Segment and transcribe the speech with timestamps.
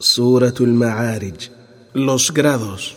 [0.00, 1.50] Suratul Ma'arij.
[1.92, 2.94] Los grados.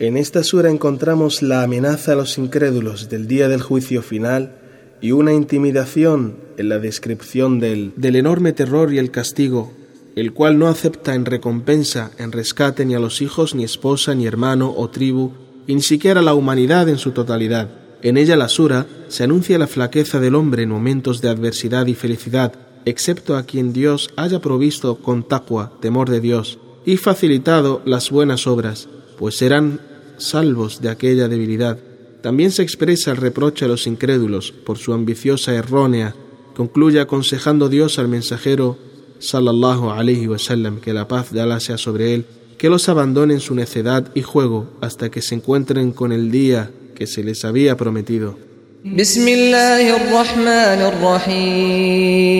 [0.00, 4.56] En esta sura encontramos la amenaza a los incrédulos del día del juicio final
[5.00, 9.72] y una intimidación en la descripción del, del enorme terror y el castigo,
[10.16, 14.26] el cual no acepta en recompensa, en rescate ni a los hijos, ni esposa, ni
[14.26, 15.30] hermano o tribu,
[15.68, 17.70] y ni siquiera la humanidad en su totalidad.
[18.02, 21.94] En ella la sura se anuncia la flaqueza del hombre en momentos de adversidad y
[21.94, 22.54] felicidad,
[22.84, 28.46] excepto a quien Dios haya provisto con taqwa, temor de Dios, y facilitado las buenas
[28.46, 29.80] obras, pues serán
[30.16, 31.78] salvos de aquella debilidad.
[32.22, 36.14] También se expresa el reproche a los incrédulos por su ambiciosa errónea.
[36.54, 38.78] Concluye aconsejando Dios al mensajero
[39.18, 42.26] sallallahu alaihi wasallam que la paz de Allah sea sobre él,
[42.58, 47.06] que los abandonen su necedad y juego hasta que se encuentren con el día que
[47.06, 48.49] se les había prometido.
[48.85, 52.35] بسم الله الرحمن الرحيم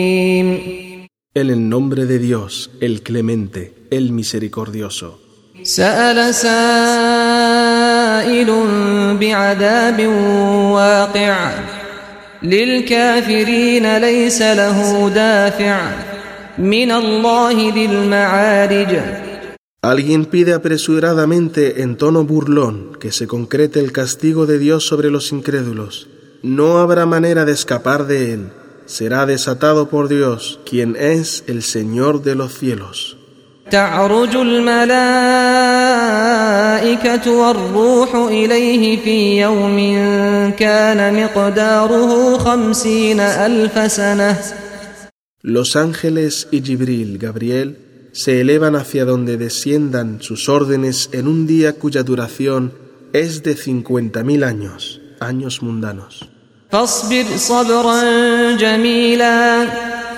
[1.34, 5.18] En el nombre de Dios, el clemente, el misericordioso.
[5.62, 6.56] سأل سائل
[9.20, 10.06] بعذاب
[10.76, 11.50] واقع
[12.42, 15.90] للكافرين ليس له دافع
[16.58, 19.00] من الله ذي المعارج
[19.82, 25.30] Alguien pide apresuradamente en tono burlón que se concrete el castigo de Dios sobre los
[25.30, 26.08] incrédulos.
[26.42, 28.52] No habrá manera de escapar de él.
[28.86, 33.16] Será desatado por Dios, quien es el Señor de los cielos.
[33.70, 34.90] تعرج الملائكة
[37.30, 39.76] والروح إليه في يوم
[40.58, 44.36] كان مقداره خمسين ألف سنة
[45.42, 51.74] Los ángeles y Gibril, Gabriel, se elevan hacia donde desciendan sus órdenes en un día
[51.74, 52.72] cuya duración
[53.12, 56.24] es de cincuenta mil años, años mundanos.
[56.72, 58.02] فاصبر صبرا
[58.56, 59.68] جميلا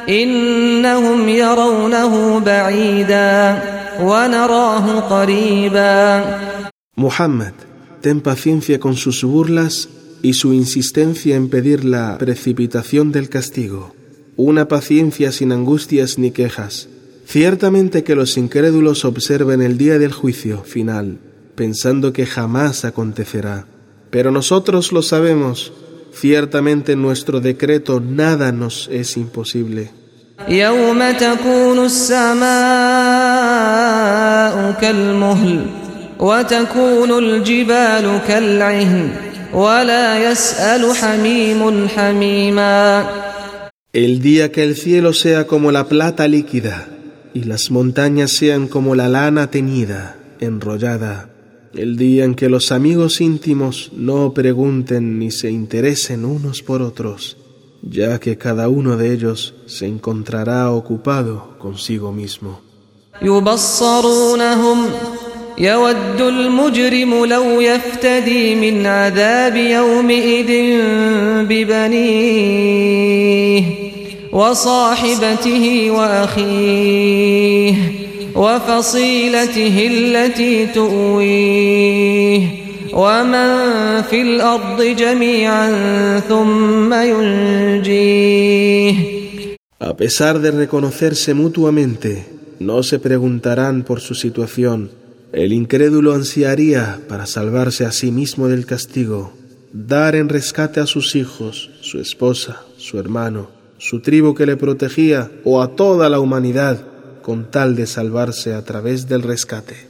[0.08, 3.62] إنهم يرونه بعيدا
[4.00, 6.24] ونراه قريبا
[6.96, 7.52] Muhammad,
[8.00, 9.88] ten paciencia con sus burlas
[10.20, 13.94] y su insistencia en pedir la precipitación del castigo,
[14.36, 16.88] una paciencia sin angustias ni quejas.
[17.24, 21.18] Ciertamente que los incrédulos observen el día del juicio final,
[21.54, 23.66] pensando que jamás acontecerá.
[24.12, 25.72] Pero nosotros lo sabemos,
[26.12, 29.90] ciertamente en nuestro decreto nada nos es imposible.
[30.48, 32.42] يوم تكون السماء
[34.80, 35.66] كالمهل
[36.18, 39.10] وتكون الجبال كالعهن
[39.54, 43.06] ولا يسأل حميم حميما
[43.92, 46.88] El día que el cielo sea como la plata líquida
[47.34, 51.30] y las montañas sean como la lana teñida, enrollada.
[51.74, 57.36] El día en que los amigos íntimos no pregunten ni se interesen unos por otros,
[57.82, 62.60] ya que cada uno de ellos se encontrará ocupado consigo mismo.
[63.22, 64.78] يبصرونهم
[65.58, 70.78] يود المجرم لو يفتدي من عذاب يومئذ
[71.48, 72.98] ببنيه
[74.32, 77.74] وصاحبته واخيه
[78.34, 82.40] وفصيلته التي تؤويه
[82.92, 85.70] ومن في الارض جميعا
[86.20, 88.94] ثم ينجيه
[89.80, 92.26] A pesar de reconocerse mutuamente,
[92.58, 94.90] no se preguntarán por su situación.
[95.32, 99.32] El incrédulo ansiaría, para salvarse a sí mismo del castigo,
[99.72, 105.30] dar en rescate a sus hijos, su esposa, su hermano, su tribu que le protegía
[105.44, 106.84] o a toda la humanidad,
[107.23, 109.87] con tal de salvarse a través del rescate.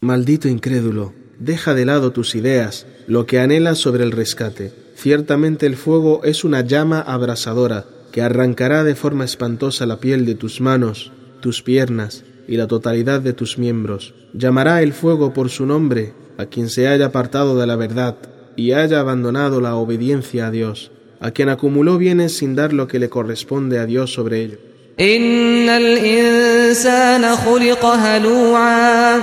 [0.00, 4.72] Maldito incrédulo, deja de lado tus ideas, lo que anhelas sobre el rescate.
[4.96, 10.34] Ciertamente el fuego es una llama abrasadora que arrancará de forma espantosa la piel de
[10.34, 14.13] tus manos, tus piernas, y la totalidad de tus miembros.
[14.33, 18.15] Llamará el fuego por su nombre a quien se haya apartado de la verdad
[18.55, 22.99] y haya abandonado la obediencia a Dios, a quien acumuló bienes sin dar lo que
[22.99, 24.57] le corresponde a Dios sobre ello.
[24.99, 29.21] إن الإنسان خلق هلوعا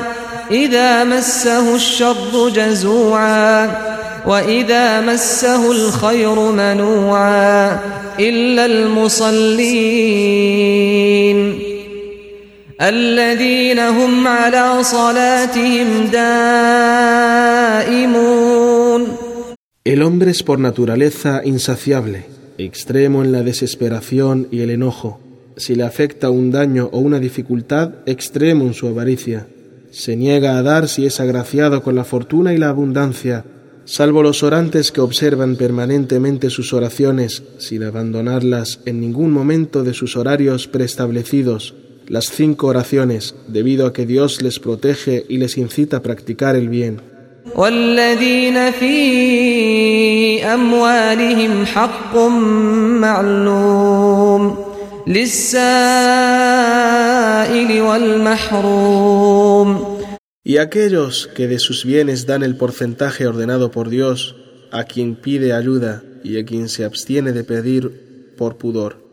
[0.51, 3.71] إذا مسه الشر جزوعا
[4.27, 7.81] وإذا مسه الخير منوعا
[8.21, 9.35] إلا المصلين
[12.81, 17.45] الذين هم على صلاتهم دائمون
[19.85, 22.25] El hombre es por naturaleza insaciable,
[22.57, 25.21] extremo en la desesperación y el enojo.
[25.59, 29.47] Si le afecta un daño o una dificultad, extremo en su avaricia.
[29.95, 33.45] se niega a dar si es agraciado con la fortuna y la abundancia,
[33.85, 40.17] salvo los orantes que observan permanentemente sus oraciones sin abandonarlas en ningún momento de sus
[40.17, 41.77] horarios preestablecidos,
[42.10, 46.68] las cinco oraciones, debido a que Dios les protege y les incita a practicar el
[46.68, 47.02] bien.
[60.44, 64.36] Y aquellos que de sus bienes dan el porcentaje ordenado por Dios
[64.72, 69.09] a quien pide ayuda y a quien se abstiene de pedir por pudor.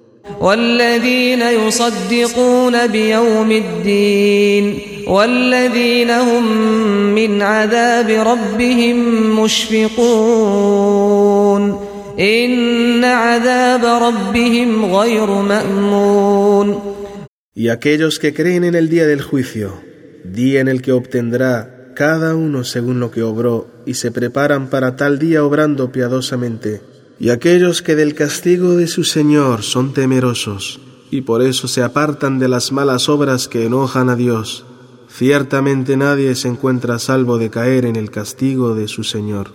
[17.55, 19.87] Y aquellos que creen en el día del juicio
[20.33, 24.97] día en el que obtendrá cada uno según lo que obró, y se preparan para
[24.97, 26.83] tal día obrando piadosamente.
[27.20, 30.80] Y aquellos que del castigo de su Señor son temerosos,
[31.12, 34.66] y por eso se apartan de las malas obras que enojan a Dios,
[35.08, 39.52] ciertamente nadie se encuentra salvo de caer en el castigo de su Señor.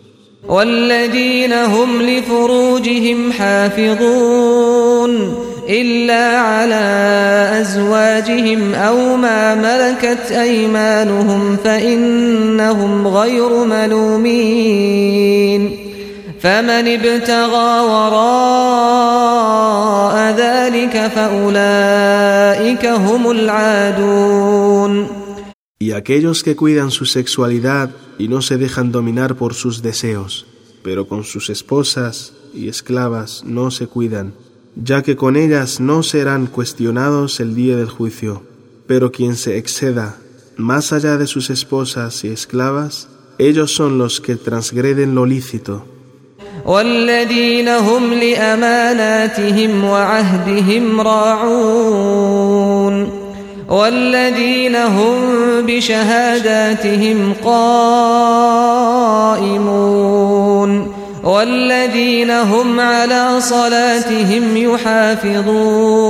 [5.68, 6.84] إلا على
[7.60, 14.26] أزواجهم أو ما ملكت أيمانهم فإنهم غير ملومين
[16.40, 19.36] فمن ابتغى وراء
[20.36, 25.26] ذلك فأولئك هم العادون
[25.78, 30.46] Y aquellos que cuidan su sexualidad y no se dejan dominar por sus deseos,
[30.82, 34.32] pero con sus esposas y esclavas no se cuidan,
[34.74, 38.42] ya que con ellas no serán cuestionados el día del juicio.
[38.86, 40.16] Pero quien se exceda
[40.56, 45.84] más allá de sus esposas y esclavas, ellos son los que transgreden lo lícito.
[46.65, 47.67] والذين
[62.31, 66.01] هم على صلاتهم يحافظون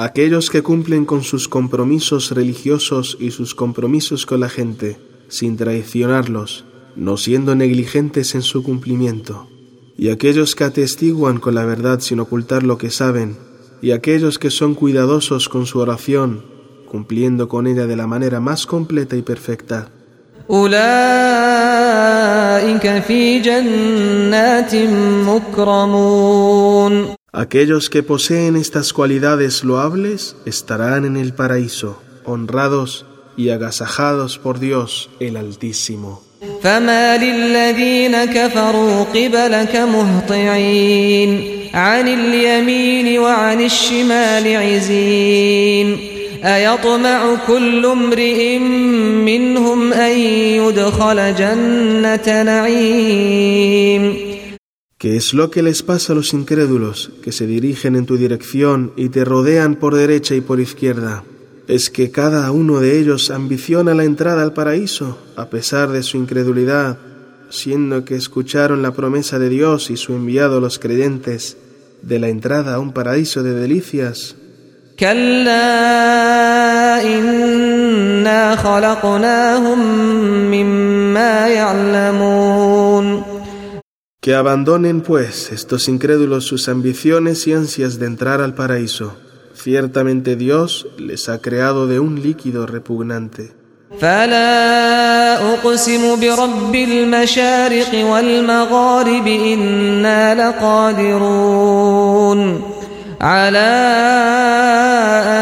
[0.00, 4.96] Aquellos que cumplen con sus compromisos religiosos y sus compromisos con la gente,
[5.26, 6.64] sin traicionarlos,
[6.98, 9.48] no siendo negligentes en su cumplimiento.
[9.96, 13.36] Y aquellos que atestiguan con la verdad sin ocultar lo que saben,
[13.80, 16.44] y aquellos que son cuidadosos con su oración,
[16.90, 19.90] cumpliendo con ella de la manera más completa y perfecta.
[27.32, 33.06] Aquellos que poseen estas cualidades loables estarán en el paraíso, honrados
[33.37, 36.21] y agasajados por Dios el Altísimo.
[46.43, 50.17] أيطمع كل امرئ منهم أن
[50.59, 54.33] يدخل جنة نعيم
[54.97, 58.93] ¿Qué es lo que les pasa a los incrédulos que se dirigen en tu dirección
[58.95, 61.25] y te rodean por derecha y por izquierda?
[61.68, 66.16] Es que cada uno de ellos ambiciona la entrada al paraíso, a pesar de su
[66.16, 66.98] incredulidad,
[67.50, 71.56] siendo que escucharon la promesa de Dios y su enviado los creyentes
[72.02, 74.34] de la entrada a un paraíso de delicias
[84.20, 89.16] que abandonen pues estos incrédulos sus ambiciones y ansias de entrar al paraíso.
[89.57, 93.51] Ciertamente Dios les ha creado de un líquido repugnante.
[103.23, 103.73] على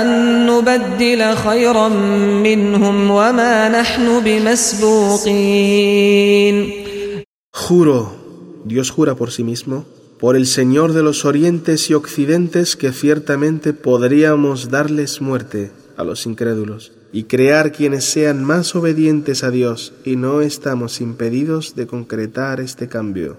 [0.01, 1.87] أن نبدل خيرا
[2.43, 5.61] منهم وما نحن بمسبوقين
[7.53, 8.01] Juro,
[8.65, 9.85] Dios jura por sí mismo,
[10.19, 16.27] por el Señor de los orientes y occidentes que ciertamente podríamos darles muerte a los
[16.27, 22.59] incrédulos y crear quienes sean más obedientes a Dios y no estamos impedidos de concretar
[22.59, 23.37] este cambio.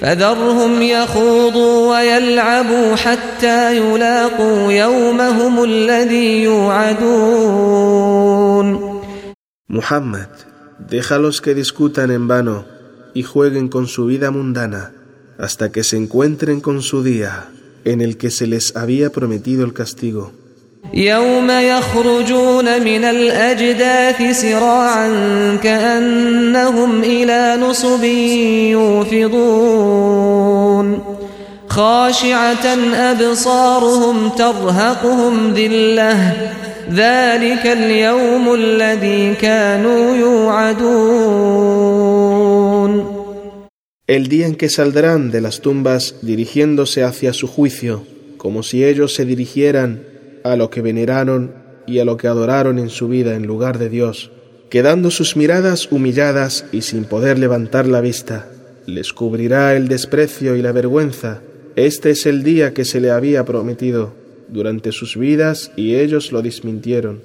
[0.00, 7.82] فذرهم يخوضوا ويلعبوا حتى يلاقوا يومهم الذي يوعدون
[9.68, 10.28] Muhammad,
[10.78, 12.64] déjalos que discutan en vano
[13.14, 14.92] y jueguen con su vida mundana
[15.37, 17.49] hasta que se encuentren con su día
[17.85, 20.31] en el que se les había prometido el castigo.
[20.93, 25.07] يوم يخرجون من الأجداث سراعا
[25.63, 28.03] كأنهم إلى نصب
[29.23, 30.99] يوفضون
[31.69, 32.65] خاشعة
[32.95, 36.33] أبصارهم ترهقهم ذلة
[36.93, 42.26] ذلك اليوم الذي كانوا يوعدون
[44.07, 48.05] El día en que saldrán de las tumbas dirigiéndose hacia su juicio,
[48.37, 50.05] como si ellos se dirigieran
[50.45, 51.53] a lo que veneraron
[51.85, 54.31] y a lo que adoraron en su vida en lugar de Dios,
[54.69, 58.49] quedando sus miradas humilladas y sin poder levantar la vista.
[58.85, 61.41] Les cubrirá el desprecio y la vergüenza.
[61.75, 64.13] Este es el día que se le había prometido
[64.47, 67.19] durante sus vidas y ellos lo desmintieron.